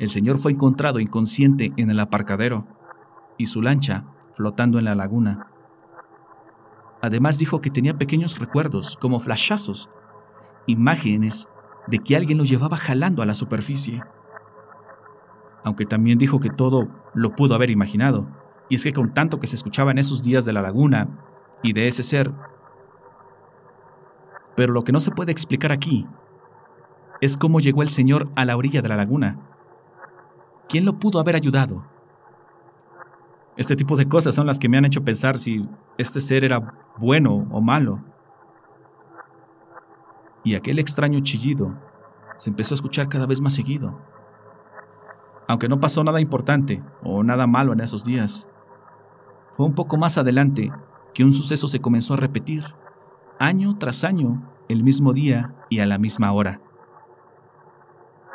El 0.00 0.08
señor 0.08 0.38
fue 0.40 0.50
encontrado 0.50 0.98
inconsciente 0.98 1.72
en 1.76 1.88
el 1.88 2.00
aparcadero 2.00 2.66
y 3.38 3.46
su 3.46 3.62
lancha 3.62 4.06
flotando 4.32 4.80
en 4.80 4.86
la 4.86 4.96
laguna. 4.96 5.52
Además 7.00 7.38
dijo 7.38 7.60
que 7.60 7.70
tenía 7.70 7.96
pequeños 7.96 8.40
recuerdos, 8.40 8.96
como 8.96 9.20
flashazos, 9.20 9.88
imágenes 10.66 11.48
de 11.86 11.98
que 11.98 12.16
alguien 12.16 12.38
lo 12.38 12.44
llevaba 12.44 12.76
jalando 12.76 13.22
a 13.22 13.26
la 13.26 13.34
superficie. 13.34 14.02
Aunque 15.64 15.86
también 15.86 16.18
dijo 16.18 16.40
que 16.40 16.50
todo 16.50 16.88
lo 17.14 17.34
pudo 17.34 17.54
haber 17.54 17.70
imaginado, 17.70 18.26
y 18.68 18.76
es 18.76 18.84
que 18.84 18.92
con 18.92 19.14
tanto 19.14 19.38
que 19.38 19.46
se 19.46 19.56
escuchaba 19.56 19.90
en 19.90 19.98
esos 19.98 20.22
días 20.22 20.44
de 20.44 20.52
la 20.52 20.62
laguna 20.62 21.08
y 21.62 21.72
de 21.72 21.86
ese 21.86 22.02
ser, 22.02 22.32
pero 24.56 24.72
lo 24.72 24.84
que 24.84 24.92
no 24.92 25.00
se 25.00 25.10
puede 25.10 25.32
explicar 25.32 25.70
aquí 25.70 26.06
es 27.20 27.36
cómo 27.36 27.60
llegó 27.60 27.82
el 27.82 27.88
señor 27.88 28.28
a 28.36 28.44
la 28.44 28.56
orilla 28.56 28.82
de 28.82 28.88
la 28.88 28.96
laguna. 28.96 29.38
¿Quién 30.68 30.84
lo 30.84 30.98
pudo 30.98 31.20
haber 31.20 31.36
ayudado? 31.36 31.84
Este 33.56 33.76
tipo 33.76 33.96
de 33.96 34.08
cosas 34.08 34.34
son 34.34 34.46
las 34.46 34.58
que 34.58 34.68
me 34.68 34.76
han 34.76 34.84
hecho 34.84 35.04
pensar 35.04 35.38
si 35.38 35.68
este 35.98 36.20
ser 36.20 36.44
era 36.44 36.74
bueno 36.98 37.46
o 37.50 37.60
malo 37.60 38.15
y 40.46 40.54
aquel 40.54 40.78
extraño 40.78 41.18
chillido 41.24 41.76
se 42.36 42.50
empezó 42.50 42.74
a 42.74 42.76
escuchar 42.76 43.08
cada 43.08 43.26
vez 43.26 43.40
más 43.40 43.52
seguido. 43.52 44.00
Aunque 45.48 45.68
no 45.68 45.80
pasó 45.80 46.04
nada 46.04 46.20
importante 46.20 46.84
o 47.02 47.24
nada 47.24 47.48
malo 47.48 47.72
en 47.72 47.80
esos 47.80 48.04
días, 48.04 48.48
fue 49.50 49.66
un 49.66 49.74
poco 49.74 49.96
más 49.96 50.18
adelante 50.18 50.70
que 51.14 51.24
un 51.24 51.32
suceso 51.32 51.66
se 51.66 51.80
comenzó 51.80 52.14
a 52.14 52.18
repetir, 52.18 52.62
año 53.40 53.76
tras 53.76 54.04
año, 54.04 54.48
el 54.68 54.84
mismo 54.84 55.12
día 55.12 55.52
y 55.68 55.80
a 55.80 55.86
la 55.86 55.98
misma 55.98 56.32
hora. 56.32 56.60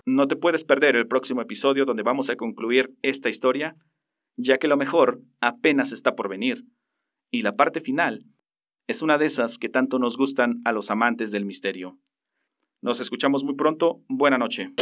No 0.06 0.28
te 0.28 0.36
puedes 0.36 0.66
perder 0.66 0.98
el 0.98 1.08
próximo 1.08 1.42
episodio 1.42 1.86
donde 1.86 2.04
vamos 2.04 2.30
a 2.30 2.36
concluir 2.36 2.94
esta 3.04 3.30
historia, 3.30 3.78
ya 4.36 4.58
que 4.58 4.68
lo 4.68 4.76
mejor 4.76 5.22
apenas 5.40 5.94
está 5.94 6.14
por 6.16 6.28
venir, 6.28 6.66
y 7.32 7.44
la 7.44 7.56
parte 7.56 7.80
final 7.80 8.26
es 8.88 9.02
una 9.02 9.18
de 9.18 9.26
esas 9.26 9.58
que 9.58 9.70
tanto 9.70 10.00
nos 10.00 10.18
gustan 10.18 10.62
a 10.66 10.72
los 10.72 10.92
amantes 10.92 11.32
del 11.32 11.46
misterio. 11.46 11.98
Nos 12.82 13.00
escuchamos 13.00 13.44
muy 13.44 13.56
pronto. 13.56 14.02
Buena 14.08 14.38
noche. 14.38 14.74